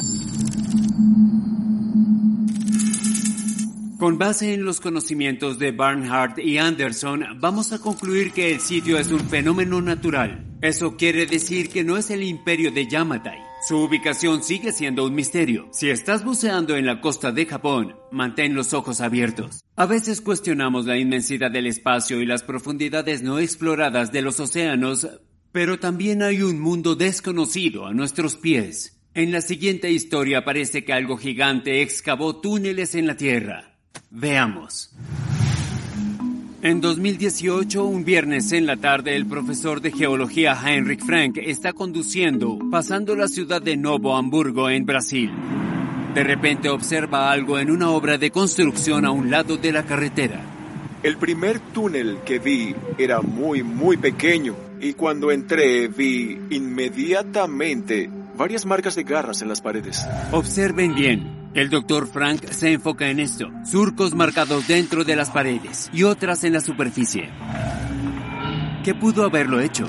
Con 4.04 4.18
base 4.18 4.52
en 4.52 4.66
los 4.66 4.82
conocimientos 4.82 5.58
de 5.58 5.72
Barnhart 5.72 6.38
y 6.38 6.58
Anderson, 6.58 7.24
vamos 7.40 7.72
a 7.72 7.78
concluir 7.78 8.32
que 8.32 8.52
el 8.52 8.60
sitio 8.60 8.98
es 8.98 9.10
un 9.10 9.30
fenómeno 9.30 9.80
natural. 9.80 10.44
Eso 10.60 10.98
quiere 10.98 11.24
decir 11.24 11.70
que 11.70 11.84
no 11.84 11.96
es 11.96 12.10
el 12.10 12.22
imperio 12.22 12.70
de 12.70 12.86
Yamatai. 12.86 13.38
Su 13.66 13.78
ubicación 13.78 14.42
sigue 14.42 14.72
siendo 14.72 15.06
un 15.06 15.14
misterio. 15.14 15.70
Si 15.72 15.88
estás 15.88 16.22
buceando 16.22 16.76
en 16.76 16.84
la 16.84 17.00
costa 17.00 17.32
de 17.32 17.46
Japón, 17.46 17.96
mantén 18.12 18.54
los 18.54 18.74
ojos 18.74 19.00
abiertos. 19.00 19.62
A 19.74 19.86
veces 19.86 20.20
cuestionamos 20.20 20.84
la 20.84 20.98
inmensidad 20.98 21.50
del 21.50 21.66
espacio 21.66 22.20
y 22.20 22.26
las 22.26 22.42
profundidades 22.42 23.22
no 23.22 23.38
exploradas 23.38 24.12
de 24.12 24.20
los 24.20 24.38
océanos, 24.38 25.08
pero 25.50 25.78
también 25.78 26.22
hay 26.22 26.42
un 26.42 26.60
mundo 26.60 26.94
desconocido 26.94 27.86
a 27.86 27.94
nuestros 27.94 28.36
pies. 28.36 29.00
En 29.14 29.32
la 29.32 29.40
siguiente 29.40 29.90
historia 29.90 30.44
parece 30.44 30.84
que 30.84 30.92
algo 30.92 31.16
gigante 31.16 31.80
excavó 31.80 32.42
túneles 32.42 32.94
en 32.96 33.06
la 33.06 33.16
Tierra. 33.16 33.73
Veamos. 34.10 34.90
En 36.62 36.80
2018, 36.80 37.84
un 37.84 38.06
viernes 38.06 38.52
en 38.52 38.64
la 38.64 38.78
tarde, 38.78 39.16
el 39.16 39.26
profesor 39.26 39.82
de 39.82 39.92
geología 39.92 40.58
Heinrich 40.58 41.04
Frank 41.04 41.36
está 41.36 41.74
conduciendo, 41.74 42.58
pasando 42.70 43.14
la 43.14 43.28
ciudad 43.28 43.60
de 43.60 43.76
Novo 43.76 44.16
Hamburgo, 44.16 44.70
en 44.70 44.86
Brasil. 44.86 45.30
De 46.14 46.24
repente 46.24 46.70
observa 46.70 47.30
algo 47.30 47.58
en 47.58 47.70
una 47.70 47.90
obra 47.90 48.16
de 48.16 48.30
construcción 48.30 49.04
a 49.04 49.10
un 49.10 49.30
lado 49.30 49.58
de 49.58 49.72
la 49.72 49.82
carretera. 49.82 50.40
El 51.02 51.18
primer 51.18 51.60
túnel 51.60 52.20
que 52.24 52.38
vi 52.38 52.74
era 52.96 53.20
muy, 53.20 53.62
muy 53.62 53.98
pequeño 53.98 54.56
y 54.80 54.94
cuando 54.94 55.30
entré 55.32 55.88
vi 55.88 56.38
inmediatamente 56.48 58.08
varias 58.38 58.64
marcas 58.64 58.94
de 58.94 59.02
garras 59.02 59.42
en 59.42 59.48
las 59.48 59.60
paredes. 59.60 60.06
Observen 60.32 60.94
bien. 60.94 61.33
El 61.54 61.70
doctor 61.70 62.08
Frank 62.08 62.46
se 62.50 62.72
enfoca 62.72 63.10
en 63.10 63.20
esto. 63.20 63.48
Surcos 63.64 64.12
marcados 64.12 64.66
dentro 64.66 65.04
de 65.04 65.14
las 65.14 65.30
paredes 65.30 65.88
y 65.92 66.02
otras 66.02 66.42
en 66.42 66.52
la 66.52 66.60
superficie. 66.60 67.30
¿Qué 68.82 68.92
pudo 68.92 69.24
haberlo 69.24 69.60
hecho? 69.60 69.86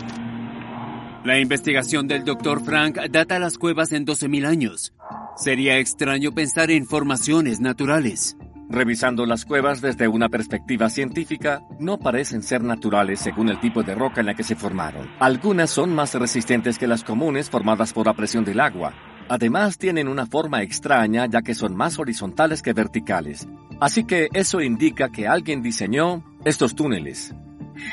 La 1.24 1.40
investigación 1.40 2.08
del 2.08 2.24
doctor 2.24 2.64
Frank 2.64 3.00
data 3.10 3.40
las 3.40 3.58
cuevas 3.58 3.94
en 3.94 4.06
12.000 4.06 4.46
años. 4.46 4.94
Sería 5.36 5.80
extraño 5.80 6.34
pensar 6.34 6.70
en 6.70 6.86
formaciones 6.86 7.60
naturales. 7.60 8.38
Revisando 8.70 9.26
las 9.26 9.44
cuevas 9.44 9.82
desde 9.82 10.08
una 10.08 10.30
perspectiva 10.30 10.90
científica, 10.92 11.62
no 11.80 11.98
parecen 11.98 12.44
ser 12.44 12.64
naturales 12.64 13.20
según 13.20 13.50
el 13.50 13.60
tipo 13.60 13.82
de 13.82 13.96
roca 13.96 14.22
en 14.22 14.28
la 14.28 14.36
que 14.36 14.44
se 14.44 14.56
formaron. 14.56 15.10
Algunas 15.20 15.72
son 15.72 15.96
más 15.96 16.14
resistentes 16.14 16.78
que 16.78 16.88
las 16.88 17.04
comunes 17.04 17.50
formadas 17.50 17.92
por 17.92 18.06
la 18.06 18.14
presión 18.14 18.46
del 18.46 18.60
agua, 18.60 18.94
Además 19.28 19.78
tienen 19.78 20.08
una 20.08 20.26
forma 20.28 20.62
extraña 20.62 21.26
ya 21.26 21.42
que 21.42 21.56
son 21.56 21.76
más 21.76 21.98
horizontales 21.98 22.62
que 22.62 22.74
verticales. 22.74 23.48
Así 23.80 24.06
que 24.06 24.30
eso 24.34 24.62
indica 24.62 25.12
que 25.12 25.28
alguien 25.28 25.64
diseñó 25.64 26.24
estos 26.46 26.76
túneles. 26.76 27.34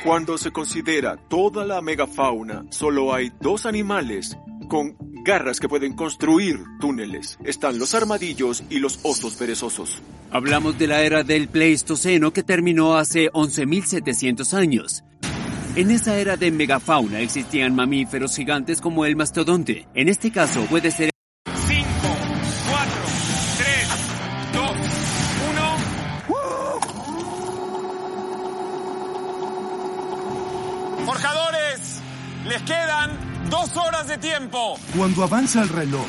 Cuando 0.04 0.38
se 0.38 0.52
considera 0.52 1.16
toda 1.16 1.64
la 1.64 1.80
megafauna, 1.80 2.64
solo 2.70 3.14
hay 3.14 3.32
dos 3.40 3.66
animales 3.66 4.36
con 4.68 4.96
garras 5.24 5.58
que 5.58 5.68
pueden 5.68 5.94
construir 5.94 6.60
túneles. 6.80 7.38
Están 7.44 7.78
los 7.78 7.94
armadillos 7.94 8.62
y 8.70 8.78
los 8.78 9.00
osos 9.02 9.34
perezosos. 9.34 10.00
Hablamos 10.30 10.78
de 10.78 10.86
la 10.86 11.02
era 11.02 11.24
del 11.24 11.48
Pleistoceno 11.48 12.32
que 12.32 12.42
terminó 12.42 12.96
hace 12.96 13.30
11.700 13.32 14.54
años. 14.54 15.04
En 15.74 15.90
esa 15.90 16.18
era 16.18 16.36
de 16.36 16.50
megafauna 16.50 17.20
existían 17.20 17.74
mamíferos 17.74 18.36
gigantes 18.36 18.80
como 18.80 19.06
el 19.06 19.16
mastodonte. 19.16 19.88
En 19.94 20.08
este 20.08 20.30
caso 20.30 20.64
puede 20.66 20.90
ser 20.90 21.11
Les 32.52 32.60
quedan 32.62 33.48
dos 33.48 33.76
horas 33.76 34.08
de 34.08 34.18
tiempo. 34.18 34.76
Cuando 34.96 35.22
avanza 35.22 35.62
el 35.62 35.68
reloj, 35.68 36.06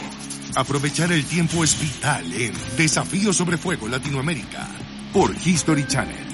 aprovechar 0.55 1.11
el 1.11 1.23
tiempo 1.25 1.63
es 1.63 1.79
vital 1.79 2.33
en 2.33 2.53
Desafío 2.75 3.31
sobre 3.31 3.57
Fuego 3.57 3.87
Latinoamérica 3.87 4.67
por 5.13 5.31
History 5.33 5.85
Channel. 5.87 6.25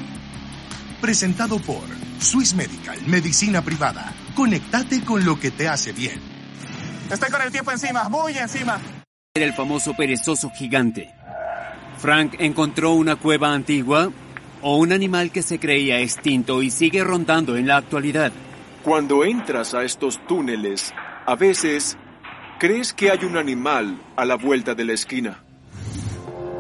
Presentado 1.01 1.59
por 1.59 1.83
Swiss 2.19 2.53
Medical, 2.55 2.97
Medicina 3.07 3.61
Privada. 3.61 4.13
Conectate 4.35 5.03
con 5.03 5.25
lo 5.25 5.39
que 5.39 5.51
te 5.51 5.67
hace 5.67 5.91
bien. 5.91 6.19
Estoy 7.11 7.29
con 7.29 7.41
el 7.41 7.51
tiempo 7.51 7.71
encima, 7.71 8.07
muy 8.07 8.37
encima. 8.37 8.79
Era 9.35 9.45
el 9.45 9.53
famoso 9.53 9.93
perezoso 9.95 10.49
gigante. 10.49 11.13
Frank 11.97 12.35
encontró 12.39 12.93
una 12.93 13.17
cueva 13.17 13.53
antigua 13.53 14.09
o 14.61 14.77
un 14.77 14.93
animal 14.93 15.31
que 15.31 15.41
se 15.41 15.59
creía 15.59 15.99
extinto 15.99 16.63
y 16.63 16.71
sigue 16.71 17.03
rondando 17.03 17.57
en 17.57 17.67
la 17.67 17.77
actualidad. 17.77 18.31
Cuando 18.83 19.25
entras 19.25 19.73
a 19.73 19.83
estos 19.83 20.25
túneles, 20.25 20.93
a 21.25 21.35
veces 21.35 21.97
crees 22.59 22.93
que 22.93 23.11
hay 23.11 23.25
un 23.25 23.35
animal 23.35 24.01
a 24.15 24.23
la 24.23 24.35
vuelta 24.35 24.73
de 24.73 24.85
la 24.85 24.93
esquina. 24.93 25.43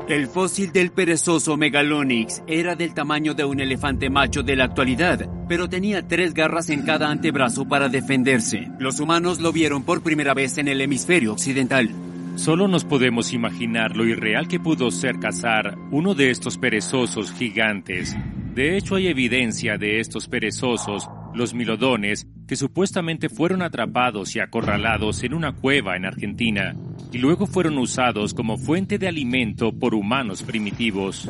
El 0.09 0.27
fósil 0.27 0.73
del 0.73 0.91
perezoso 0.91 1.55
Megalonyx 1.55 2.43
era 2.45 2.75
del 2.75 2.93
tamaño 2.93 3.35
de 3.35 3.45
un 3.45 3.61
elefante 3.61 4.09
macho 4.09 4.43
de 4.43 4.57
la 4.57 4.65
actualidad, 4.65 5.29
pero 5.47 5.69
tenía 5.69 6.07
tres 6.07 6.33
garras 6.33 6.69
en 6.69 6.81
cada 6.81 7.09
antebrazo 7.09 7.65
para 7.65 7.87
defenderse. 7.87 8.67
Los 8.79 8.99
humanos 8.99 9.39
lo 9.39 9.53
vieron 9.53 9.83
por 9.83 10.03
primera 10.03 10.33
vez 10.33 10.57
en 10.57 10.67
el 10.67 10.81
hemisferio 10.81 11.31
occidental. 11.31 11.89
Solo 12.35 12.67
nos 12.67 12.83
podemos 12.83 13.31
imaginar 13.33 13.95
lo 13.95 14.05
irreal 14.05 14.47
que 14.47 14.59
pudo 14.59 14.91
ser 14.91 15.19
cazar 15.19 15.77
uno 15.91 16.15
de 16.15 16.31
estos 16.31 16.57
perezosos 16.57 17.31
gigantes. 17.31 18.17
De 18.55 18.77
hecho, 18.77 18.95
hay 18.95 19.07
evidencia 19.07 19.77
de 19.77 19.99
estos 19.99 20.27
perezosos 20.27 21.07
los 21.33 21.53
milodones, 21.53 22.27
que 22.47 22.55
supuestamente 22.55 23.29
fueron 23.29 23.61
atrapados 23.61 24.35
y 24.35 24.39
acorralados 24.39 25.23
en 25.23 25.33
una 25.33 25.53
cueva 25.53 25.95
en 25.95 26.05
Argentina, 26.05 26.75
y 27.11 27.17
luego 27.17 27.47
fueron 27.47 27.77
usados 27.77 28.33
como 28.33 28.57
fuente 28.57 28.97
de 28.97 29.07
alimento 29.07 29.71
por 29.71 29.93
humanos 29.93 30.43
primitivos. 30.43 31.29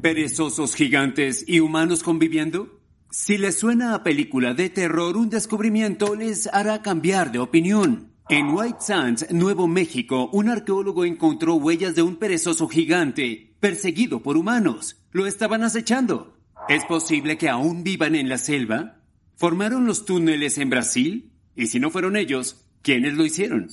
¿Perezosos 0.00 0.74
gigantes 0.74 1.44
y 1.46 1.60
humanos 1.60 2.02
conviviendo? 2.02 2.80
Si 3.10 3.38
les 3.38 3.58
suena 3.58 3.94
a 3.94 4.02
película 4.02 4.54
de 4.54 4.68
terror, 4.68 5.16
un 5.16 5.30
descubrimiento 5.30 6.14
les 6.14 6.46
hará 6.48 6.82
cambiar 6.82 7.32
de 7.32 7.38
opinión. 7.38 8.12
En 8.28 8.48
White 8.48 8.78
Sands, 8.80 9.26
Nuevo 9.30 9.68
México, 9.68 10.28
un 10.32 10.48
arqueólogo 10.48 11.04
encontró 11.04 11.54
huellas 11.54 11.94
de 11.94 12.02
un 12.02 12.16
perezoso 12.16 12.68
gigante 12.68 13.54
perseguido 13.60 14.22
por 14.22 14.36
humanos. 14.36 14.96
Lo 15.12 15.26
estaban 15.26 15.62
acechando. 15.62 16.35
¿Es 16.68 16.84
posible 16.84 17.38
que 17.38 17.48
aún 17.48 17.84
vivan 17.84 18.16
en 18.16 18.28
la 18.28 18.38
selva? 18.38 18.96
¿Formaron 19.36 19.86
los 19.86 20.04
túneles 20.04 20.58
en 20.58 20.68
Brasil? 20.68 21.30
Y 21.54 21.68
si 21.68 21.78
no 21.78 21.90
fueron 21.90 22.16
ellos, 22.16 22.66
¿quiénes 22.82 23.14
lo 23.14 23.24
hicieron? 23.24 23.68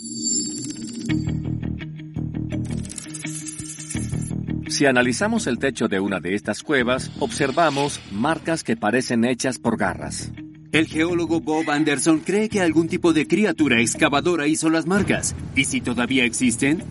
Si 4.68 4.86
analizamos 4.86 5.48
el 5.48 5.58
techo 5.58 5.88
de 5.88 6.00
una 6.00 6.20
de 6.20 6.36
estas 6.36 6.62
cuevas, 6.62 7.12
observamos 7.20 8.00
marcas 8.12 8.64
que 8.64 8.78
parecen 8.78 9.26
hechas 9.26 9.58
por 9.58 9.76
garras. 9.76 10.32
El 10.72 10.86
geólogo 10.86 11.42
Bob 11.42 11.72
Anderson 11.72 12.20
cree 12.20 12.48
que 12.48 12.62
algún 12.62 12.88
tipo 12.88 13.12
de 13.12 13.28
criatura 13.28 13.80
excavadora 13.82 14.48
hizo 14.48 14.70
las 14.70 14.86
marcas. 14.86 15.36
¿Y 15.56 15.66
si 15.66 15.82
todavía 15.82 16.26
existen? 16.26 16.84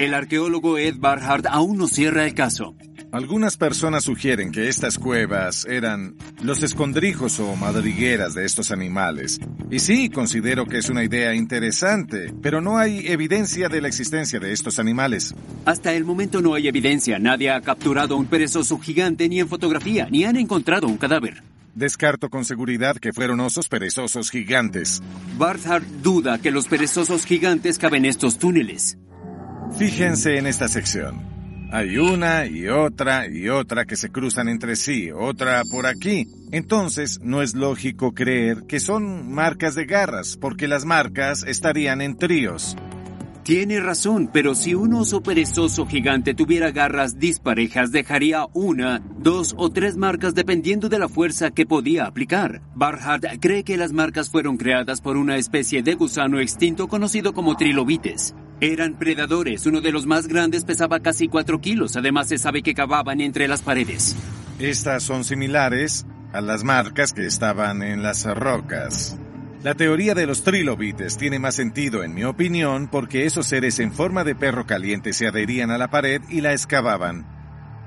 El 0.00 0.14
arqueólogo 0.14 0.78
Ed 0.78 0.96
Barhart 0.98 1.46
aún 1.46 1.78
no 1.78 1.86
cierra 1.86 2.26
el 2.26 2.34
caso. 2.34 2.74
Algunas 3.14 3.56
personas 3.56 4.02
sugieren 4.02 4.50
que 4.50 4.68
estas 4.68 4.98
cuevas 4.98 5.64
eran 5.66 6.16
los 6.42 6.64
escondrijos 6.64 7.38
o 7.38 7.54
madrigueras 7.54 8.34
de 8.34 8.44
estos 8.44 8.72
animales. 8.72 9.38
Y 9.70 9.78
sí, 9.78 10.10
considero 10.10 10.66
que 10.66 10.78
es 10.78 10.90
una 10.90 11.04
idea 11.04 11.32
interesante, 11.32 12.34
pero 12.42 12.60
no 12.60 12.76
hay 12.76 13.06
evidencia 13.06 13.68
de 13.68 13.80
la 13.80 13.86
existencia 13.86 14.40
de 14.40 14.52
estos 14.52 14.80
animales. 14.80 15.32
Hasta 15.64 15.92
el 15.92 16.04
momento 16.04 16.42
no 16.42 16.54
hay 16.54 16.66
evidencia. 16.66 17.20
Nadie 17.20 17.52
ha 17.52 17.60
capturado 17.60 18.16
un 18.16 18.26
perezoso 18.26 18.80
gigante 18.80 19.28
ni 19.28 19.38
en 19.38 19.48
fotografía, 19.48 20.08
ni 20.10 20.24
han 20.24 20.34
encontrado 20.34 20.88
un 20.88 20.96
cadáver. 20.96 21.44
Descarto 21.72 22.30
con 22.30 22.44
seguridad 22.44 22.96
que 22.96 23.12
fueron 23.12 23.38
osos 23.38 23.68
perezosos 23.68 24.28
gigantes. 24.28 25.04
Barthard 25.38 25.84
duda 26.02 26.40
que 26.40 26.50
los 26.50 26.66
perezosos 26.66 27.26
gigantes 27.26 27.78
caben 27.78 28.06
estos 28.06 28.40
túneles. 28.40 28.98
Fíjense 29.78 30.36
en 30.36 30.48
esta 30.48 30.66
sección. 30.66 31.33
Hay 31.74 31.98
una 31.98 32.46
y 32.46 32.68
otra 32.68 33.26
y 33.28 33.48
otra 33.48 33.84
que 33.84 33.96
se 33.96 34.08
cruzan 34.08 34.48
entre 34.48 34.76
sí, 34.76 35.10
otra 35.10 35.64
por 35.68 35.86
aquí. 35.86 36.28
Entonces, 36.52 37.18
no 37.20 37.42
es 37.42 37.56
lógico 37.56 38.14
creer 38.14 38.62
que 38.68 38.78
son 38.78 39.32
marcas 39.32 39.74
de 39.74 39.84
garras, 39.84 40.38
porque 40.40 40.68
las 40.68 40.84
marcas 40.84 41.42
estarían 41.42 42.00
en 42.00 42.16
tríos. 42.16 42.76
Tiene 43.42 43.80
razón, 43.80 44.30
pero 44.32 44.54
si 44.54 44.76
un 44.76 44.94
oso 44.94 45.20
perezoso 45.20 45.84
gigante 45.84 46.32
tuviera 46.32 46.70
garras 46.70 47.18
disparejas, 47.18 47.90
dejaría 47.90 48.46
una, 48.54 49.02
dos 49.18 49.52
o 49.58 49.68
tres 49.68 49.96
marcas 49.96 50.36
dependiendo 50.36 50.88
de 50.88 51.00
la 51.00 51.08
fuerza 51.08 51.50
que 51.50 51.66
podía 51.66 52.06
aplicar. 52.06 52.62
Barhart 52.76 53.24
cree 53.40 53.64
que 53.64 53.76
las 53.76 53.92
marcas 53.92 54.30
fueron 54.30 54.58
creadas 54.58 55.00
por 55.00 55.16
una 55.16 55.38
especie 55.38 55.82
de 55.82 55.94
gusano 55.94 56.38
extinto 56.38 56.86
conocido 56.86 57.34
como 57.34 57.56
trilobites. 57.56 58.32
Eran 58.64 58.94
predadores, 58.94 59.66
uno 59.66 59.82
de 59.82 59.92
los 59.92 60.06
más 60.06 60.26
grandes 60.26 60.64
pesaba 60.64 61.00
casi 61.00 61.28
4 61.28 61.60
kilos, 61.60 61.96
además 61.96 62.28
se 62.28 62.38
sabe 62.38 62.62
que 62.62 62.72
cavaban 62.72 63.20
entre 63.20 63.46
las 63.46 63.60
paredes. 63.60 64.16
Estas 64.58 65.02
son 65.02 65.22
similares 65.22 66.06
a 66.32 66.40
las 66.40 66.64
marcas 66.64 67.12
que 67.12 67.26
estaban 67.26 67.82
en 67.82 68.02
las 68.02 68.24
rocas. 68.24 69.18
La 69.62 69.74
teoría 69.74 70.14
de 70.14 70.26
los 70.26 70.44
trilobites 70.44 71.18
tiene 71.18 71.38
más 71.38 71.56
sentido, 71.56 72.02
en 72.04 72.14
mi 72.14 72.24
opinión, 72.24 72.88
porque 72.90 73.26
esos 73.26 73.46
seres 73.48 73.78
en 73.80 73.92
forma 73.92 74.24
de 74.24 74.34
perro 74.34 74.64
caliente 74.64 75.12
se 75.12 75.26
adherían 75.26 75.70
a 75.70 75.76
la 75.76 75.90
pared 75.90 76.22
y 76.30 76.40
la 76.40 76.52
excavaban. 76.54 77.26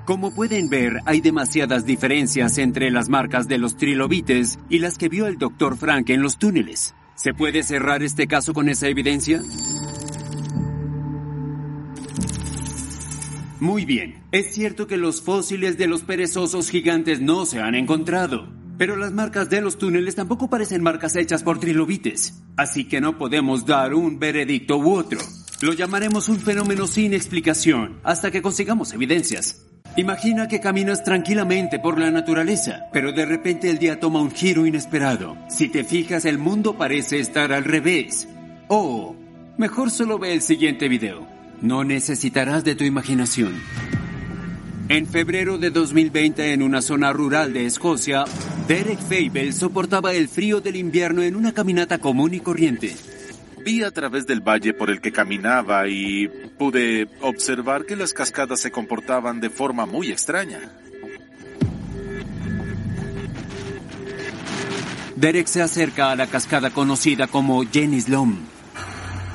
Como 0.06 0.32
pueden 0.32 0.68
ver, 0.68 1.00
hay 1.06 1.20
demasiadas 1.20 1.86
diferencias 1.86 2.56
entre 2.56 2.92
las 2.92 3.08
marcas 3.08 3.48
de 3.48 3.58
los 3.58 3.76
trilobites 3.76 4.60
y 4.68 4.78
las 4.78 4.96
que 4.96 5.08
vio 5.08 5.26
el 5.26 5.38
Dr. 5.38 5.76
Frank 5.76 6.10
en 6.10 6.22
los 6.22 6.38
túneles. 6.38 6.94
¿Se 7.16 7.34
puede 7.34 7.64
cerrar 7.64 8.04
este 8.04 8.28
caso 8.28 8.54
con 8.54 8.68
esa 8.68 8.86
evidencia? 8.86 9.42
Muy 13.60 13.84
bien, 13.84 14.22
es 14.30 14.54
cierto 14.54 14.86
que 14.86 14.96
los 14.96 15.20
fósiles 15.20 15.76
de 15.78 15.88
los 15.88 16.02
perezosos 16.02 16.70
gigantes 16.70 17.20
no 17.20 17.44
se 17.44 17.60
han 17.60 17.74
encontrado, 17.74 18.46
pero 18.76 18.94
las 18.94 19.12
marcas 19.12 19.50
de 19.50 19.60
los 19.60 19.78
túneles 19.78 20.14
tampoco 20.14 20.48
parecen 20.48 20.80
marcas 20.80 21.16
hechas 21.16 21.42
por 21.42 21.58
trilobites, 21.58 22.40
así 22.56 22.84
que 22.84 23.00
no 23.00 23.18
podemos 23.18 23.66
dar 23.66 23.94
un 23.94 24.20
veredicto 24.20 24.78
u 24.78 24.92
otro. 24.92 25.18
Lo 25.60 25.72
llamaremos 25.72 26.28
un 26.28 26.38
fenómeno 26.38 26.86
sin 26.86 27.12
explicación 27.14 27.98
hasta 28.04 28.30
que 28.30 28.42
consigamos 28.42 28.92
evidencias. 28.92 29.66
Imagina 29.96 30.46
que 30.46 30.60
caminas 30.60 31.02
tranquilamente 31.02 31.80
por 31.80 31.98
la 31.98 32.12
naturaleza, 32.12 32.86
pero 32.92 33.10
de 33.10 33.26
repente 33.26 33.68
el 33.68 33.80
día 33.80 33.98
toma 33.98 34.22
un 34.22 34.30
giro 34.30 34.66
inesperado. 34.66 35.36
Si 35.48 35.68
te 35.68 35.82
fijas, 35.82 36.24
el 36.26 36.38
mundo 36.38 36.78
parece 36.78 37.18
estar 37.18 37.52
al 37.52 37.64
revés. 37.64 38.28
O, 38.68 39.16
mejor 39.56 39.90
solo 39.90 40.20
ve 40.20 40.32
el 40.32 40.42
siguiente 40.42 40.88
video. 40.88 41.37
No 41.60 41.82
necesitarás 41.82 42.62
de 42.64 42.74
tu 42.74 42.84
imaginación. 42.84 43.54
En 44.88 45.06
febrero 45.06 45.58
de 45.58 45.70
2020, 45.70 46.52
en 46.52 46.62
una 46.62 46.80
zona 46.80 47.12
rural 47.12 47.52
de 47.52 47.66
Escocia, 47.66 48.24
Derek 48.68 49.00
Fable 49.00 49.52
soportaba 49.52 50.14
el 50.14 50.28
frío 50.28 50.60
del 50.60 50.76
invierno 50.76 51.22
en 51.22 51.36
una 51.36 51.52
caminata 51.52 51.98
común 51.98 52.32
y 52.32 52.40
corriente. 52.40 52.96
Vi 53.64 53.82
a 53.82 53.90
través 53.90 54.26
del 54.26 54.40
valle 54.40 54.72
por 54.72 54.88
el 54.88 55.00
que 55.00 55.12
caminaba 55.12 55.88
y 55.88 56.28
pude 56.58 57.08
observar 57.20 57.84
que 57.84 57.96
las 57.96 58.14
cascadas 58.14 58.60
se 58.60 58.70
comportaban 58.70 59.40
de 59.40 59.50
forma 59.50 59.84
muy 59.84 60.10
extraña. 60.10 60.60
Derek 65.16 65.48
se 65.48 65.60
acerca 65.60 66.12
a 66.12 66.16
la 66.16 66.28
cascada 66.28 66.70
conocida 66.70 67.26
como 67.26 67.64
Jenny's 67.64 68.08
Lom. 68.08 68.38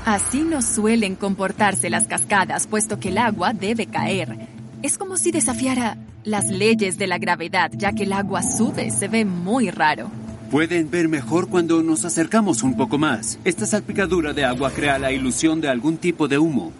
Así 0.05 0.41
no 0.41 0.61
suelen 0.61 1.15
comportarse 1.15 1.89
las 1.89 2.07
cascadas, 2.07 2.67
puesto 2.67 2.99
que 2.99 3.07
el 3.07 3.17
agua 3.17 3.53
debe 3.53 3.85
caer. 3.85 4.49
Es 4.81 4.97
como 4.97 5.15
si 5.15 5.31
desafiara 5.31 5.97
las 6.25 6.49
leyes 6.49 6.97
de 6.97 7.07
la 7.07 7.17
gravedad, 7.19 7.71
ya 7.73 7.93
que 7.93 8.03
el 8.03 8.11
agua 8.11 8.43
sube, 8.43 8.91
se 8.91 9.07
ve 9.07 9.23
muy 9.23 9.69
raro. 9.69 10.11
Pueden 10.51 10.91
ver 10.91 11.07
mejor 11.07 11.47
cuando 11.47 11.81
nos 11.81 12.03
acercamos 12.03 12.63
un 12.63 12.75
poco 12.75 12.97
más. 12.97 13.39
Esta 13.45 13.65
salpicadura 13.65 14.33
de 14.33 14.43
agua 14.43 14.71
crea 14.71 14.99
la 14.99 15.13
ilusión 15.13 15.61
de 15.61 15.69
algún 15.69 15.95
tipo 15.97 16.27
de 16.27 16.37
humo. 16.37 16.73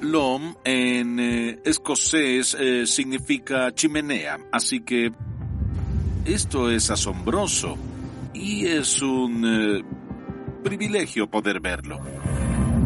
Lom 0.00 0.54
en 0.64 1.18
eh, 1.18 1.58
escocés 1.64 2.56
eh, 2.60 2.86
significa 2.86 3.74
chimenea, 3.74 4.38
así 4.52 4.80
que 4.80 5.10
esto 6.24 6.70
es 6.70 6.90
asombroso 6.90 7.76
y 8.32 8.66
es 8.66 9.02
un 9.02 9.44
eh, 9.44 9.82
privilegio 10.62 11.28
poder 11.28 11.58
verlo. 11.58 11.98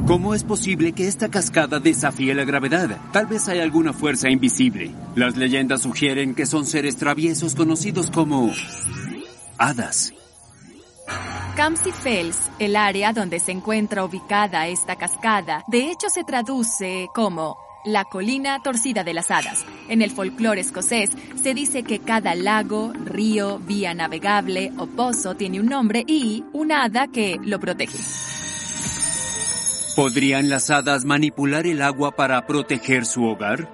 ¿Cómo 0.06 0.34
es 0.34 0.42
posible 0.42 0.92
que 0.92 1.06
esta 1.06 1.28
cascada 1.28 1.78
desafíe 1.78 2.34
la 2.34 2.44
gravedad? 2.44 2.98
Tal 3.12 3.26
vez 3.26 3.48
hay 3.48 3.60
alguna 3.60 3.92
fuerza 3.92 4.28
invisible. 4.28 4.90
Las 5.14 5.36
leyendas 5.36 5.82
sugieren 5.82 6.34
que 6.34 6.44
son 6.44 6.66
seres 6.66 6.96
traviesos 6.96 7.54
conocidos 7.54 8.10
como 8.10 8.50
hadas. 9.58 10.12
Campsie 11.56 11.92
Fells, 11.92 12.50
el 12.58 12.74
área 12.74 13.12
donde 13.12 13.38
se 13.38 13.52
encuentra 13.52 14.04
ubicada 14.04 14.66
esta 14.66 14.96
cascada, 14.96 15.62
de 15.68 15.92
hecho 15.92 16.08
se 16.08 16.24
traduce 16.24 17.08
como 17.14 17.56
la 17.84 18.04
colina 18.04 18.60
torcida 18.60 19.04
de 19.04 19.14
las 19.14 19.30
hadas. 19.30 19.64
En 19.88 20.02
el 20.02 20.10
folclore 20.10 20.62
escocés 20.62 21.10
se 21.40 21.54
dice 21.54 21.84
que 21.84 22.00
cada 22.00 22.34
lago, 22.34 22.92
río, 22.92 23.60
vía 23.60 23.94
navegable 23.94 24.72
o 24.78 24.86
pozo 24.86 25.36
tiene 25.36 25.60
un 25.60 25.66
nombre 25.66 26.02
y 26.08 26.44
una 26.52 26.82
hada 26.82 27.06
que 27.06 27.38
lo 27.40 27.60
protege. 27.60 27.98
¿Podrían 29.94 30.48
las 30.48 30.70
hadas 30.70 31.04
manipular 31.04 31.66
el 31.66 31.82
agua 31.82 32.16
para 32.16 32.46
proteger 32.46 33.04
su 33.04 33.24
hogar? 33.24 33.68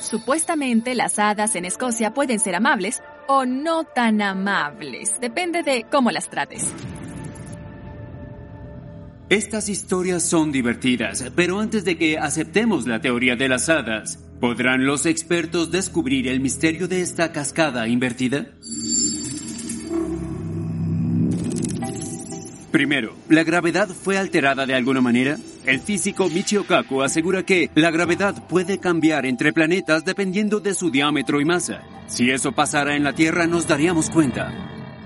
Supuestamente 0.00 0.94
las 0.94 1.18
hadas 1.18 1.56
en 1.56 1.64
Escocia 1.64 2.14
pueden 2.14 2.38
ser 2.38 2.54
amables 2.54 3.02
o 3.26 3.44
no 3.44 3.82
tan 3.82 4.22
amables, 4.22 5.14
depende 5.20 5.64
de 5.64 5.84
cómo 5.90 6.12
las 6.12 6.30
trates. 6.30 6.64
Estas 9.28 9.68
historias 9.68 10.22
son 10.22 10.52
divertidas, 10.52 11.24
pero 11.34 11.58
antes 11.58 11.84
de 11.84 11.98
que 11.98 12.18
aceptemos 12.18 12.86
la 12.86 13.00
teoría 13.00 13.34
de 13.34 13.48
las 13.48 13.68
hadas, 13.68 14.18
¿podrán 14.38 14.86
los 14.86 15.06
expertos 15.06 15.72
descubrir 15.72 16.28
el 16.28 16.38
misterio 16.38 16.86
de 16.86 17.00
esta 17.00 17.32
cascada 17.32 17.88
invertida? 17.88 18.46
Primero, 22.70 23.16
¿la 23.28 23.42
gravedad 23.42 23.88
fue 23.88 24.18
alterada 24.18 24.66
de 24.66 24.74
alguna 24.74 25.00
manera? 25.00 25.36
El 25.66 25.80
físico 25.80 26.28
Michio 26.28 26.66
Kaku 26.66 27.02
asegura 27.02 27.42
que 27.42 27.70
la 27.74 27.90
gravedad 27.90 28.34
puede 28.48 28.78
cambiar 28.78 29.24
entre 29.24 29.52
planetas 29.52 30.04
dependiendo 30.04 30.60
de 30.60 30.74
su 30.74 30.90
diámetro 30.90 31.40
y 31.40 31.46
masa. 31.46 31.82
Si 32.06 32.30
eso 32.30 32.52
pasara 32.52 32.96
en 32.96 33.04
la 33.04 33.14
Tierra 33.14 33.46
nos 33.46 33.66
daríamos 33.66 34.10
cuenta. 34.10 34.52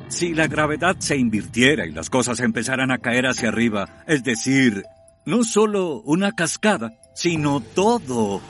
Si 0.09 0.35
la 0.35 0.49
gravedad 0.49 0.97
se 0.99 1.17
invirtiera 1.17 1.87
y 1.87 1.93
las 1.93 2.11
cosas 2.11 2.41
empezaran 2.41 2.91
a 2.91 2.99
caer 2.99 3.27
hacia 3.27 3.51
arriba, 3.51 4.03
es 4.09 4.25
decir, 4.25 4.83
no 5.25 5.45
solo 5.45 6.01
una 6.01 6.33
cascada, 6.33 6.93
sino 7.15 7.61
todo, 7.61 8.41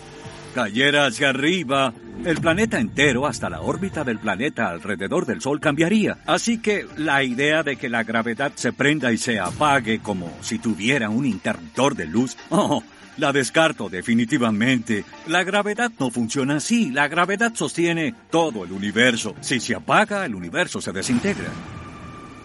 cayera 0.55 1.07
hacia 1.07 1.29
arriba, 1.29 1.93
el 2.25 2.41
planeta 2.41 2.79
entero 2.79 3.27
hasta 3.27 3.49
la 3.49 3.61
órbita 3.61 4.05
del 4.05 4.19
planeta 4.19 4.71
alrededor 4.71 5.27
del 5.27 5.41
Sol 5.41 5.61
cambiaría. 5.61 6.19
Así 6.27 6.59
que 6.59 6.87
la 6.97 7.23
idea 7.23 7.63
de 7.63 7.77
que 7.77 7.89
la 7.89 8.05
gravedad 8.05 8.53
se 8.55 8.73
prenda 8.73 9.13
y 9.13 9.19
se 9.19 9.39
apague 9.39 10.01
como 10.01 10.33
si 10.41 10.59
tuviera 10.59 11.11
un 11.11 11.27
interruptor 11.27 11.95
de 11.95 12.07
luz, 12.07 12.37
oh, 12.51 12.83
la 13.17 13.33
descarto 13.33 13.89
definitivamente. 13.89 15.05
La 15.27 15.45
gravedad 15.45 15.91
no 15.99 16.11
funciona 16.11 16.57
así. 16.57 16.91
La 16.91 17.09
gravedad 17.09 17.53
sostiene 17.55 18.15
todo 18.31 18.65
el 18.65 18.73
universo. 18.73 19.35
Si 19.41 19.61
se 19.61 19.75
apaga, 19.75 20.25
el 20.25 20.35
universo 20.35 20.81
se 20.81 20.93
desintegra. 20.93 21.49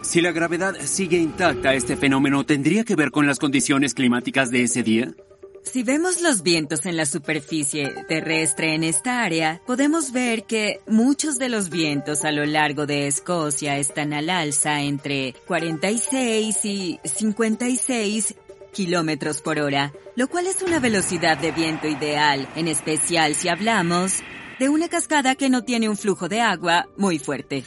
Si 0.01 0.19
la 0.19 0.33
gravedad 0.33 0.75
sigue 0.83 1.17
intacta, 1.17 1.73
este 1.73 1.95
fenómeno 1.95 2.45
tendría 2.45 2.83
que 2.83 2.95
ver 2.95 3.09
con 3.09 3.25
las 3.25 3.39
condiciones 3.39 3.93
climáticas 3.93 4.51
de 4.51 4.63
ese 4.63 4.83
día. 4.83 5.13
Si 5.63 5.81
vemos 5.81 6.21
los 6.21 6.43
vientos 6.43 6.85
en 6.85 6.97
la 6.97 7.05
superficie 7.05 7.93
terrestre 8.07 8.75
en 8.75 8.83
esta 8.83 9.23
área, 9.23 9.61
podemos 9.65 10.11
ver 10.11 10.43
que 10.43 10.81
muchos 10.87 11.39
de 11.39 11.49
los 11.49 11.69
vientos 11.69 12.25
a 12.25 12.31
lo 12.31 12.45
largo 12.45 12.85
de 12.85 13.07
Escocia 13.07 13.77
están 13.77 14.13
al 14.13 14.29
alza 14.29 14.81
entre 14.81 15.33
46 15.47 16.65
y 16.65 16.99
56 17.03 18.35
kilómetros 18.73 19.41
por 19.41 19.59
hora, 19.59 19.93
lo 20.15 20.27
cual 20.27 20.47
es 20.47 20.61
una 20.61 20.79
velocidad 20.79 21.37
de 21.37 21.51
viento 21.51 21.87
ideal, 21.87 22.47
en 22.55 22.67
especial 22.67 23.33
si 23.35 23.47
hablamos 23.47 24.21
de 24.59 24.69
una 24.69 24.89
cascada 24.89 25.35
que 25.35 25.49
no 25.49 25.63
tiene 25.63 25.89
un 25.89 25.97
flujo 25.97 26.27
de 26.29 26.41
agua 26.41 26.87
muy 26.97 27.19
fuerte. 27.19 27.63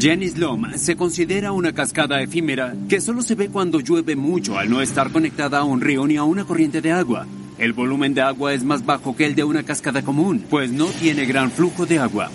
Jenny's 0.00 0.38
Lom 0.38 0.78
se 0.78 0.96
considera 0.96 1.52
una 1.52 1.74
cascada 1.74 2.22
efímera 2.22 2.74
que 2.88 3.02
solo 3.02 3.20
se 3.20 3.34
ve 3.34 3.50
cuando 3.50 3.80
llueve 3.80 4.16
mucho 4.16 4.58
al 4.58 4.70
no 4.70 4.80
estar 4.80 5.12
conectada 5.12 5.58
a 5.58 5.64
un 5.64 5.82
río 5.82 6.06
ni 6.06 6.16
a 6.16 6.24
una 6.24 6.46
corriente 6.46 6.80
de 6.80 6.90
agua. 6.90 7.26
El 7.58 7.74
volumen 7.74 8.14
de 8.14 8.22
agua 8.22 8.54
es 8.54 8.64
más 8.64 8.86
bajo 8.86 9.14
que 9.14 9.26
el 9.26 9.34
de 9.34 9.44
una 9.44 9.62
cascada 9.62 10.00
común, 10.00 10.42
pues 10.48 10.72
no 10.72 10.86
tiene 10.86 11.26
gran 11.26 11.50
flujo 11.50 11.84
de 11.84 11.98
agua. 11.98 12.30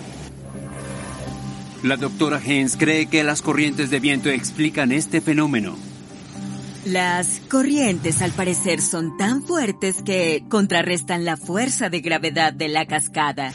La 1.82 1.96
doctora 1.96 2.40
Hens 2.44 2.76
cree 2.76 3.06
que 3.06 3.24
las 3.24 3.42
corrientes 3.42 3.90
de 3.90 3.98
viento 3.98 4.28
explican 4.28 4.92
este 4.92 5.20
fenómeno. 5.20 5.74
Las 6.84 7.40
corrientes 7.50 8.22
al 8.22 8.30
parecer 8.30 8.80
son 8.80 9.16
tan 9.16 9.42
fuertes 9.42 10.02
que 10.04 10.44
contrarrestan 10.48 11.24
la 11.24 11.36
fuerza 11.36 11.90
de 11.90 11.98
gravedad 12.00 12.52
de 12.52 12.68
la 12.68 12.86
cascada. 12.86 13.52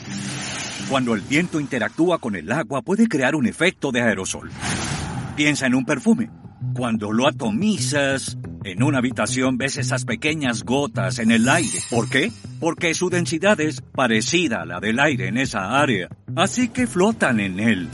Cuando 0.88 1.14
el 1.14 1.22
viento 1.22 1.60
interactúa 1.60 2.18
con 2.18 2.36
el 2.36 2.50
agua 2.52 2.82
puede 2.82 3.08
crear 3.08 3.34
un 3.34 3.46
efecto 3.46 3.92
de 3.92 4.02
aerosol. 4.02 4.50
Piensa 5.36 5.66
en 5.66 5.74
un 5.74 5.84
perfume. 5.84 6.30
Cuando 6.74 7.12
lo 7.12 7.26
atomizas, 7.26 8.36
en 8.64 8.82
una 8.82 8.98
habitación 8.98 9.58
ves 9.58 9.78
esas 9.78 10.04
pequeñas 10.04 10.64
gotas 10.64 11.18
en 11.18 11.30
el 11.30 11.48
aire. 11.48 11.78
¿Por 11.90 12.08
qué? 12.08 12.30
Porque 12.60 12.94
su 12.94 13.10
densidad 13.10 13.60
es 13.60 13.80
parecida 13.80 14.62
a 14.62 14.66
la 14.66 14.80
del 14.80 15.00
aire 15.00 15.28
en 15.28 15.38
esa 15.38 15.80
área. 15.80 16.08
Así 16.36 16.68
que 16.68 16.86
flotan 16.86 17.40
en 17.40 17.58
él. 17.58 17.88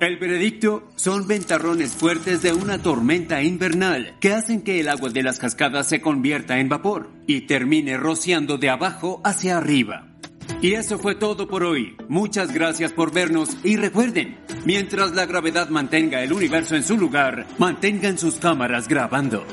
El 0.00 0.16
veredicto 0.16 0.88
son 0.94 1.26
ventarrones 1.26 1.90
fuertes 1.92 2.40
de 2.40 2.52
una 2.52 2.80
tormenta 2.80 3.42
invernal 3.42 4.14
que 4.20 4.32
hacen 4.32 4.62
que 4.62 4.78
el 4.78 4.88
agua 4.88 5.10
de 5.10 5.24
las 5.24 5.40
cascadas 5.40 5.88
se 5.88 6.00
convierta 6.00 6.60
en 6.60 6.68
vapor 6.68 7.10
y 7.26 7.42
termine 7.42 7.96
rociando 7.96 8.58
de 8.58 8.70
abajo 8.70 9.20
hacia 9.24 9.58
arriba. 9.58 10.06
Y 10.62 10.74
eso 10.74 11.00
fue 11.00 11.16
todo 11.16 11.48
por 11.48 11.64
hoy. 11.64 11.96
Muchas 12.08 12.52
gracias 12.52 12.92
por 12.92 13.12
vernos 13.12 13.56
y 13.64 13.76
recuerden, 13.76 14.38
mientras 14.64 15.16
la 15.16 15.26
gravedad 15.26 15.68
mantenga 15.68 16.22
el 16.22 16.32
universo 16.32 16.76
en 16.76 16.84
su 16.84 16.96
lugar, 16.96 17.46
mantengan 17.58 18.18
sus 18.18 18.36
cámaras 18.36 18.86
grabando. 18.86 19.44